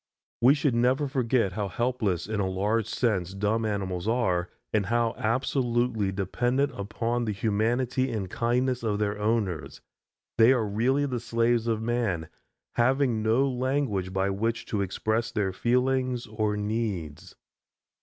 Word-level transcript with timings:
We 0.41 0.55
should 0.55 0.73
never 0.73 1.07
forget 1.07 1.51
how 1.53 1.67
helpless, 1.67 2.25
in 2.25 2.39
a 2.39 2.49
large 2.49 2.87
sense, 2.87 3.35
dumb 3.35 3.65
animals 3.67 4.07
are 4.07 4.49
and 4.73 4.87
how 4.87 5.13
absolutely 5.15 6.11
dependent 6.11 6.71
upon 6.73 7.25
the 7.25 7.31
humanity 7.31 8.11
and 8.11 8.27
kindness 8.27 8.81
of 8.81 8.97
their 8.97 9.19
owners. 9.19 9.79
They 10.39 10.53
are 10.53 10.65
really 10.65 11.05
the 11.05 11.19
slaves 11.19 11.67
of 11.67 11.83
man, 11.83 12.29
having 12.77 13.21
no 13.21 13.47
language 13.47 14.11
by 14.11 14.31
which 14.31 14.65
to 14.73 14.81
express 14.81 15.29
their 15.31 15.53
feelings 15.53 16.25
or 16.25 16.57
needs. 16.57 17.35